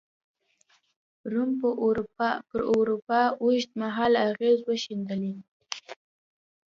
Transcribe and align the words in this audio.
روم 1.31 1.49
پر 2.49 2.61
اروپا 2.77 3.21
اوږد 3.43 3.71
مهاله 3.81 4.17
اغېزې 4.29 4.63
وښندلې. 4.67 5.33